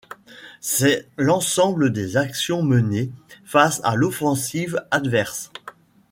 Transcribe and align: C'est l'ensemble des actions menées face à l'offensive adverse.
C'est 0.61 1.07
l'ensemble 1.15 1.93
des 1.93 2.17
actions 2.17 2.63
menées 2.63 3.11
face 3.45 3.81
à 3.83 3.95
l'offensive 3.95 4.83
adverse. 4.89 5.51